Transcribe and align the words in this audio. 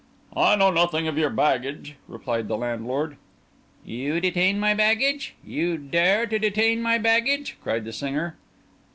"I 0.35 0.55
know 0.55 0.71
nothing 0.71 1.07
of 1.07 1.15
your 1.19 1.29
baggage," 1.29 1.93
replied 2.07 2.47
the 2.47 2.57
landlord. 2.57 3.17
"You 3.85 4.19
detain 4.19 4.59
my 4.59 4.73
baggage? 4.73 5.35
You 5.45 5.77
dare 5.77 6.25
to 6.25 6.39
detain 6.39 6.81
my 6.81 6.97
baggage?" 6.97 7.55
cried 7.61 7.85
the 7.85 7.93
singer. 7.93 8.35